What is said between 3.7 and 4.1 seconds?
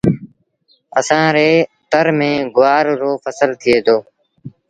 دو۔